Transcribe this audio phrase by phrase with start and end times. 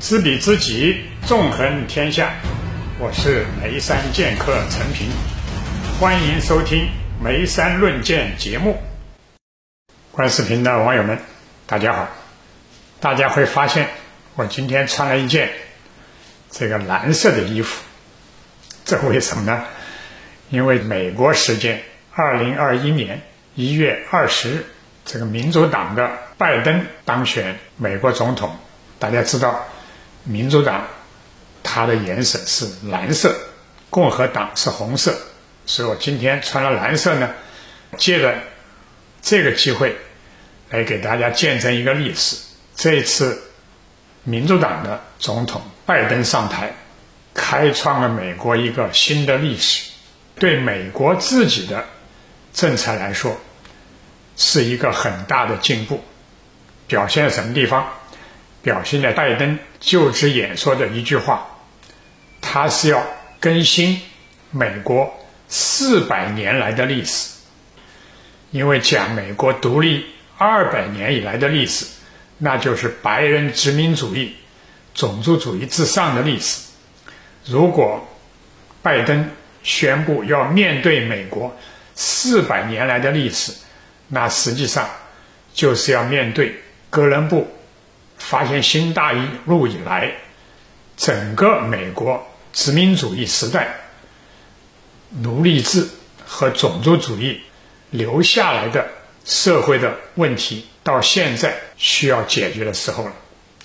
[0.00, 2.34] 知彼知己，纵横天下。
[2.98, 5.08] 我是眉山剑客陈平，
[5.98, 6.84] 欢迎收听
[7.24, 8.76] 《眉山论剑》节目。
[10.10, 11.18] 观视频的网友们，
[11.66, 12.08] 大家好！
[13.00, 13.88] 大家会发现，
[14.34, 15.50] 我今天穿了一件
[16.50, 17.82] 这个蓝色的衣服，
[18.84, 19.64] 这为什么呢？
[20.50, 23.22] 因为美国时间二零二一年
[23.54, 24.66] 一月二十日，
[25.12, 28.56] 这个民主党的拜登当选美国总统。
[28.98, 29.66] 大家知道，
[30.24, 30.86] 民主党。
[31.64, 33.32] 它的颜色是蓝色，
[33.88, 35.16] 共和党是红色，
[35.64, 37.30] 所以我今天穿了蓝色呢，
[37.96, 38.34] 借着
[39.22, 39.96] 这个机会
[40.70, 42.36] 来给大家见证一个历史。
[42.74, 43.40] 这一次，
[44.24, 46.74] 民主党的总统拜登上台，
[47.32, 49.92] 开创了美国一个新的历史，
[50.34, 51.84] 对美国自己的
[52.52, 53.40] 政策来说，
[54.36, 56.02] 是一个很大的进步。
[56.86, 57.86] 表现在什么地方？
[58.62, 61.46] 表现在拜登就职演说的一句话。
[62.40, 63.04] 他是要
[63.40, 64.00] 更新
[64.50, 65.12] 美国
[65.48, 67.30] 四百年来的历史，
[68.50, 70.06] 因为讲美国独立
[70.38, 71.86] 二百年以来的历史，
[72.38, 74.36] 那就是白人殖民主义、
[74.94, 76.60] 种族主义至上的历史。
[77.46, 78.06] 如果
[78.82, 79.30] 拜登
[79.62, 81.56] 宣布要面对美国
[81.94, 83.52] 四百年来的历史，
[84.14, 84.86] 那实际上
[85.54, 86.54] 就是要面对
[86.90, 87.50] 哥伦布
[88.18, 89.14] 发现新大
[89.46, 90.12] 陆以来
[90.98, 92.22] 整个美国。
[92.52, 93.74] 殖民主义时代、
[95.08, 95.88] 奴隶制
[96.26, 97.40] 和种族主义
[97.88, 98.86] 留下来的
[99.24, 103.12] 社会的问题，到现在需要解决的时候了。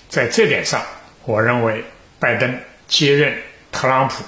[0.08, 0.82] 在这点上，
[1.26, 1.84] 我认为
[2.18, 3.38] 拜登接任
[3.70, 4.24] 特朗普，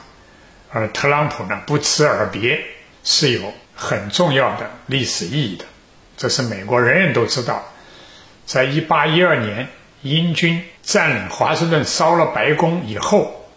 [0.70, 2.62] 而特朗普呢不辞而别，
[3.02, 5.64] 是有很重要的历史意义的。
[6.20, 7.64] 这是美国人人都知道，
[8.44, 9.68] 在一八一二年
[10.02, 13.48] 英军占领华盛顿、烧了白宫以后。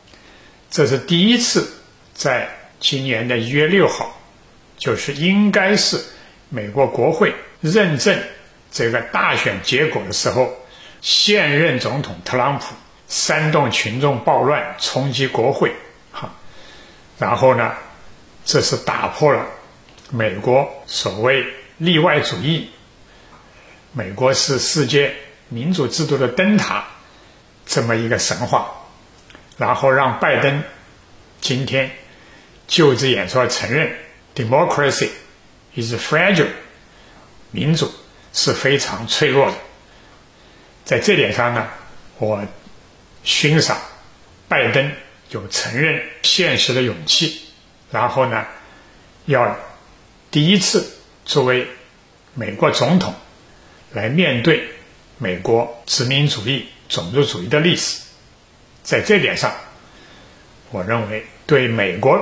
[0.71, 1.73] 这是第一次，
[2.13, 2.47] 在
[2.79, 4.17] 今年的一月六号，
[4.77, 6.05] 就是应该是
[6.47, 8.17] 美国国会认证
[8.71, 10.49] 这个大选结果的时候，
[11.01, 12.73] 现任总统特朗普
[13.09, 15.73] 煽动群众暴乱，冲击国会，
[16.13, 16.33] 哈，
[17.19, 17.73] 然后呢，
[18.45, 19.47] 这是打破了
[20.11, 21.45] 美国所谓
[21.83, 22.69] 例外主义，
[23.91, 25.13] 美国是世界
[25.49, 26.85] 民主制度的灯塔，
[27.65, 28.71] 这么一个神话。
[29.57, 30.63] 然后让拜登
[31.41, 31.91] 今天
[32.67, 33.97] 就职演说承认
[34.33, 35.09] ，democracy
[35.75, 36.47] is fragile，
[37.51, 37.91] 民主
[38.31, 39.57] 是非常脆弱的。
[40.85, 41.67] 在这点上呢，
[42.17, 42.45] 我
[43.25, 43.77] 欣赏
[44.47, 44.89] 拜登
[45.31, 47.41] 有承认现实的勇气，
[47.91, 48.45] 然后呢，
[49.25, 49.57] 要
[50.31, 50.89] 第一次
[51.25, 51.67] 作为
[52.33, 53.13] 美国总统
[53.91, 54.67] 来面对
[55.17, 58.01] 美国殖民主义、种族主义的历史。
[58.83, 59.53] 在这点上，
[60.71, 62.19] 我认为对美国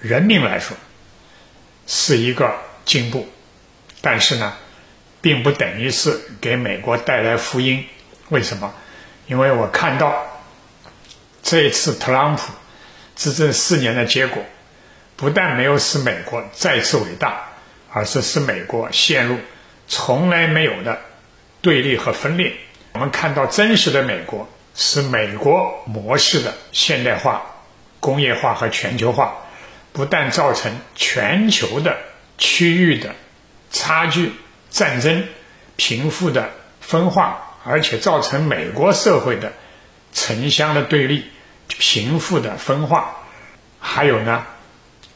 [0.00, 0.76] 人民来说
[1.86, 3.28] 是一个进步，
[4.00, 4.54] 但是呢，
[5.20, 7.84] 并不等于是给美国带来福音。
[8.28, 8.72] 为什么？
[9.26, 10.24] 因为我看到
[11.42, 12.52] 这一次特朗普
[13.16, 14.40] 执政四年的结果，
[15.16, 17.48] 不但没有使美国再次伟大，
[17.96, 19.38] 而是使美国陷入
[19.88, 20.98] 从来没有的
[21.62, 22.52] 对立和分裂。
[22.92, 24.46] 我们看到真实的美国。
[24.78, 27.40] 是美国模式的现代化、
[27.98, 29.34] 工业化和全球化，
[29.94, 31.96] 不但造成全球的
[32.36, 33.14] 区域的
[33.70, 34.32] 差距、
[34.68, 35.26] 战争、
[35.76, 36.50] 贫富的
[36.82, 39.54] 分化，而且造成美国社会的
[40.12, 41.24] 城乡的对立、
[41.68, 43.16] 贫富的分化，
[43.80, 44.44] 还有呢，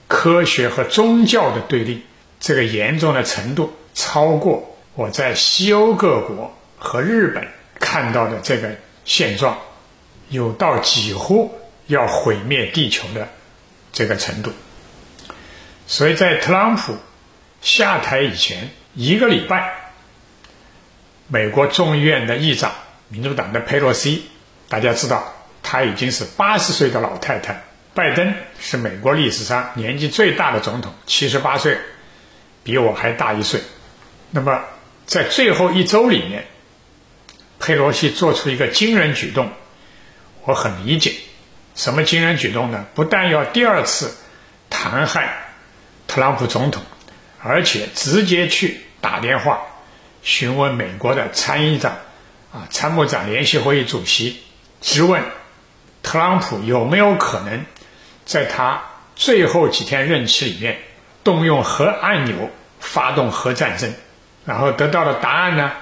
[0.09, 2.07] 科学和宗教的对立，
[2.41, 7.47] 这个严重的程度超过我在西欧各国和日本
[7.79, 8.73] 看到的这个。
[9.03, 9.59] 现状
[10.29, 13.27] 有到几乎要毁灭地球的
[13.93, 14.53] 这个程度，
[15.89, 16.95] 所以在特朗普
[17.61, 19.73] 下台以前一个礼拜，
[21.27, 22.73] 美国众议院的议长
[23.09, 24.27] 民主党的佩洛西，
[24.69, 25.33] 大家知道
[25.63, 27.65] 她已经是八十岁的老太太，
[27.95, 31.79] 拜登是美国历史上年纪最大的总统，七十八岁，
[32.63, 33.61] 比我还大一岁。
[34.31, 34.65] 那么
[35.07, 36.47] 在最后一周里面。
[37.63, 39.51] 佩洛西做出一个惊人举动，
[40.45, 41.13] 我很理解。
[41.75, 42.87] 什么惊人举动呢？
[42.95, 44.17] 不但要第二次
[44.71, 45.29] 弹劾
[46.07, 46.83] 特朗普总统，
[47.39, 49.61] 而且直接去打电话
[50.23, 51.99] 询问美国的参议长、
[52.51, 54.41] 啊参谋长联席会议主席，
[54.81, 55.23] 质问
[56.03, 57.67] 特朗普有没有可能
[58.25, 58.85] 在他
[59.17, 60.79] 最后几天任期里面
[61.25, 63.95] 动用核按钮发动核战争。
[64.45, 65.73] 然后得到的答案呢？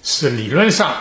[0.00, 0.94] 是理论上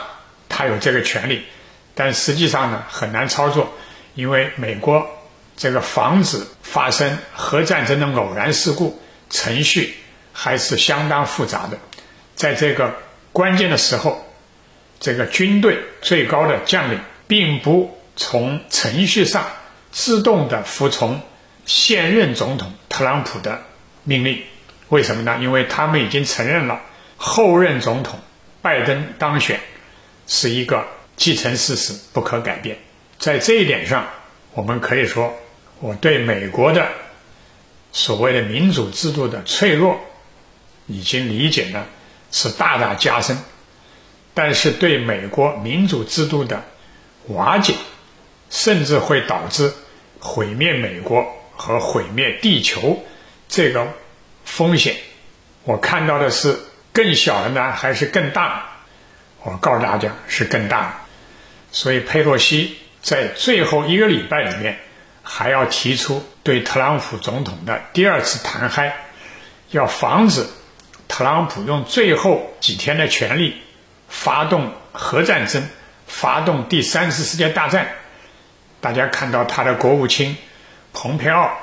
[0.49, 1.45] 他有这个权利，
[1.93, 3.71] 但实际上呢很难操作，
[4.15, 5.07] 因为美国
[5.55, 8.99] 这个防止发生核战争的偶然事故
[9.29, 9.95] 程序
[10.33, 11.77] 还是相当复杂的，
[12.35, 12.95] 在这个
[13.31, 14.25] 关键的时候，
[14.99, 19.45] 这个军队最高的将领并不从程序上
[19.91, 21.21] 自动的服从
[21.65, 23.61] 现任总统特朗普的
[24.05, 24.41] 命令，
[24.89, 25.37] 为什么呢？
[25.39, 26.81] 因为他们已经承认了
[27.15, 28.19] 后任总统。
[28.59, 29.59] 拜登当选
[30.25, 30.83] 是一个
[31.15, 32.75] 既成事实，不可改变。
[33.19, 34.07] 在这一点上，
[34.53, 35.31] 我们可以说，
[35.79, 36.87] 我对美国的
[37.91, 39.99] 所谓的民主制度的脆弱
[40.87, 41.85] 已经理解呢
[42.31, 43.37] 是大大加深。
[44.33, 46.63] 但是，对美国民主制度的
[47.27, 47.75] 瓦解，
[48.49, 49.71] 甚至会导致
[50.19, 53.05] 毁灭美国和毁灭地球
[53.49, 53.91] 这个
[54.45, 54.95] 风险，
[55.65, 56.57] 我看到的是。
[56.93, 58.63] 更小的呢，还是更大？
[59.43, 60.93] 我告诉大家是更大的。
[61.71, 64.79] 所以佩洛西在最后一个礼拜里面，
[65.21, 68.91] 还要提出对特朗普总统的第二次弹劾，
[69.69, 70.43] 要防止
[71.07, 73.61] 特朗普用最后几天的权力
[74.09, 75.69] 发动核战争，
[76.07, 77.89] 发动第三次世界大战。
[78.81, 80.35] 大家看到他的国务卿
[80.99, 81.55] 蓬佩奥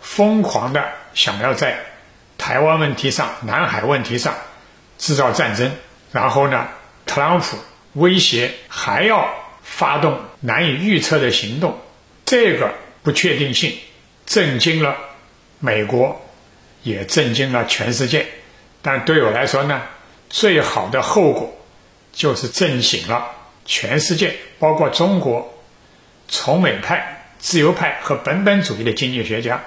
[0.00, 1.80] 疯狂的想要在
[2.38, 4.32] 台湾问题上、南海问题上。
[4.98, 5.70] 制造战争，
[6.10, 6.68] 然后呢，
[7.04, 7.58] 特朗普
[7.92, 9.28] 威胁还要
[9.62, 11.78] 发动难以预测的行动，
[12.24, 12.72] 这个
[13.02, 13.76] 不确定性
[14.24, 14.96] 震惊了
[15.58, 16.18] 美国，
[16.82, 18.26] 也震惊了全世界。
[18.80, 19.82] 但对我来说呢，
[20.30, 21.54] 最好的后果
[22.14, 23.32] 就是震醒了
[23.66, 25.54] 全世界，包括中国
[26.26, 27.15] 从美派、
[27.46, 29.62] 自由派和本本主义的经济学家，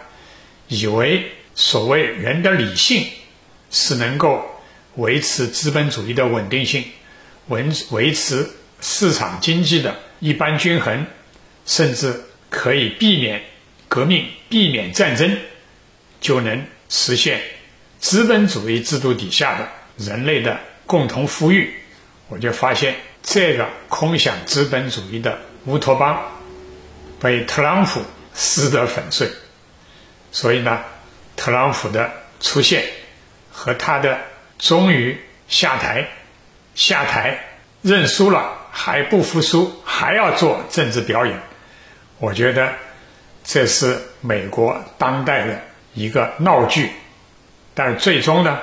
[0.67, 3.07] 以为所谓人的理性
[3.71, 4.45] 是能够。
[4.95, 6.83] 维持资本主义的稳定性，
[7.47, 8.45] 维维持
[8.81, 11.05] 市场经济的一般均衡，
[11.65, 13.41] 甚至可以避免
[13.87, 15.37] 革命、避免战争，
[16.19, 17.39] 就能实现
[17.99, 21.73] 资本主义制度底下的人类的共同富裕。
[22.27, 26.21] 我就发现这个空想资本主义的乌托邦
[27.19, 28.01] 被特朗普
[28.33, 29.29] 撕得粉碎。
[30.31, 30.81] 所以呢，
[31.35, 32.85] 特朗普的出现
[33.51, 34.19] 和他的。
[34.59, 35.17] 终于
[35.47, 36.05] 下台，
[36.75, 37.39] 下台
[37.81, 41.39] 认输了，还不服输，还要做政治表演。
[42.17, 42.73] 我觉得
[43.45, 45.61] 这是美国当代的
[45.93, 46.91] 一个闹剧，
[47.73, 48.59] 但最终呢，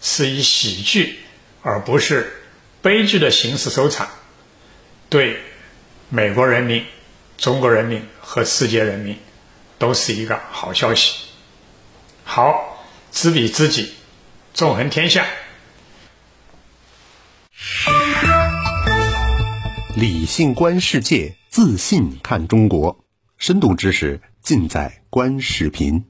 [0.00, 1.20] 是以喜剧
[1.62, 2.28] 而不是
[2.82, 4.08] 悲剧的形式收场，
[5.08, 5.40] 对
[6.08, 6.84] 美国人民、
[7.36, 9.16] 中国人民和世界人民
[9.78, 11.26] 都是一个好消息。
[12.24, 13.92] 好，知彼知己。
[14.54, 15.26] 纵横天下，
[19.94, 23.04] 理性观世界，自信看中国，
[23.36, 26.02] 深度知识尽在观视频。